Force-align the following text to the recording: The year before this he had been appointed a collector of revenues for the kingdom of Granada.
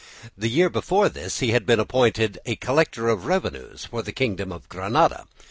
The 0.35 0.47
year 0.49 0.67
before 0.71 1.09
this 1.09 1.41
he 1.41 1.51
had 1.51 1.63
been 1.63 1.79
appointed 1.79 2.39
a 2.47 2.55
collector 2.55 3.07
of 3.07 3.27
revenues 3.27 3.85
for 3.85 4.01
the 4.01 4.11
kingdom 4.11 4.51
of 4.51 4.67
Granada. 4.67 5.27